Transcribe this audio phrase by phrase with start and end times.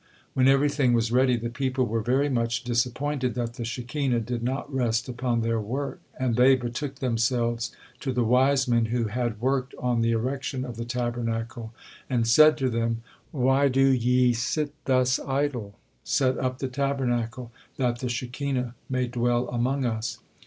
[0.33, 4.73] When everything was ready, the people were very much disappointed that the Shekinah did not
[4.73, 9.75] rest upon their work, and the betook themselves to the wise men who had worked
[9.77, 11.71] on the erection of the Tabernacle,
[12.09, 17.99] and said to them: "Why do ye sit thus idle, set up the Tabernacle, that
[17.99, 20.17] the Shekinah may dwell among us."